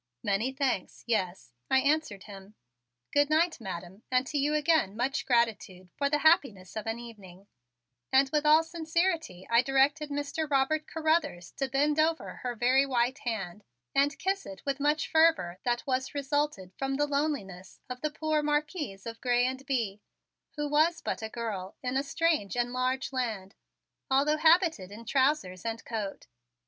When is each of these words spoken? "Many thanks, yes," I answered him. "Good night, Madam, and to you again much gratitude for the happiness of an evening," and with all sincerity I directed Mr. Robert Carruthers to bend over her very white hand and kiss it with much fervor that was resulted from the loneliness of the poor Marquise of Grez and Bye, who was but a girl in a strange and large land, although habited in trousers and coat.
"Many 0.23 0.51
thanks, 0.51 1.03
yes," 1.05 1.51
I 1.69 1.77
answered 1.77 2.23
him. 2.23 2.55
"Good 3.13 3.29
night, 3.29 3.61
Madam, 3.61 4.01
and 4.09 4.25
to 4.25 4.37
you 4.39 4.55
again 4.55 4.97
much 4.97 5.27
gratitude 5.27 5.89
for 5.95 6.09
the 6.09 6.17
happiness 6.25 6.75
of 6.75 6.87
an 6.87 6.97
evening," 6.97 7.45
and 8.11 8.27
with 8.31 8.43
all 8.43 8.63
sincerity 8.63 9.45
I 9.47 9.61
directed 9.61 10.09
Mr. 10.09 10.49
Robert 10.49 10.87
Carruthers 10.87 11.51
to 11.57 11.69
bend 11.69 11.99
over 11.99 12.37
her 12.37 12.55
very 12.55 12.83
white 12.83 13.19
hand 13.19 13.63
and 13.93 14.17
kiss 14.17 14.47
it 14.47 14.63
with 14.65 14.79
much 14.79 15.07
fervor 15.07 15.59
that 15.65 15.85
was 15.85 16.15
resulted 16.15 16.73
from 16.79 16.95
the 16.95 17.05
loneliness 17.05 17.79
of 17.87 18.01
the 18.01 18.09
poor 18.09 18.41
Marquise 18.41 19.05
of 19.05 19.21
Grez 19.21 19.47
and 19.47 19.63
Bye, 19.67 19.99
who 20.55 20.67
was 20.67 21.01
but 21.01 21.21
a 21.21 21.29
girl 21.29 21.75
in 21.83 21.95
a 21.95 22.01
strange 22.01 22.57
and 22.57 22.73
large 22.73 23.13
land, 23.13 23.53
although 24.09 24.37
habited 24.37 24.91
in 24.91 25.05
trousers 25.05 25.63
and 25.63 25.85
coat. 25.85 26.25